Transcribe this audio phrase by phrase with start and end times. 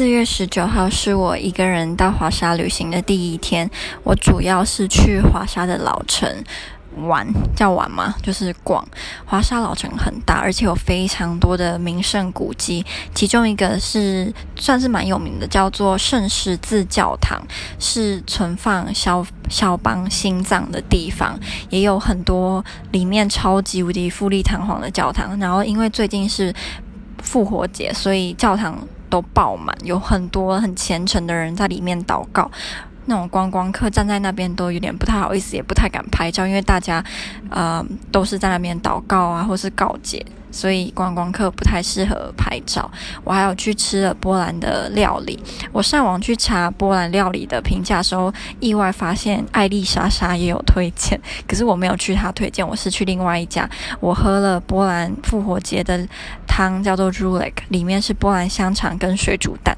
[0.00, 3.70] 四月十九号是我一个人到华沙旅行的第一天。
[4.02, 6.42] 我主要是去华沙的老城
[7.02, 8.14] 玩，叫玩吗？
[8.22, 8.82] 就是逛。
[9.26, 12.82] 华沙老城很大，而且有非常多的名胜古迹。
[13.14, 17.38] 其中一个是算是蛮有名的，叫做圣十字教堂，
[17.78, 21.38] 是存放肖肖邦心脏的地方。
[21.68, 25.38] 也有很多里面超级无敌富丽堂皇的教堂。
[25.38, 26.54] 然后因为最近是
[27.22, 28.78] 复活节，所以教堂。
[29.10, 32.50] 都爆满，有很多很虔诚的人在里面祷告。
[33.06, 37.04] 那种观光客站在那边都有点不太好意思，也不太敢拍照，因为大家
[37.50, 40.24] 呃都是在那边祷告啊，或是告解。
[40.52, 42.90] 所以观光客不太适合拍照。
[43.22, 45.38] 我还有去吃了波兰的料理。
[45.70, 53.68] 我上网去查波兰料理的评价时候，意外发现艾丽莎莎也有推荐，可是我没有去她推荐，我是去另外一家。
[54.00, 56.04] 我喝了波兰复活节的
[56.60, 59.69] 汤，叫做 r u l e k 里面是波兰香肠跟水煮蛋。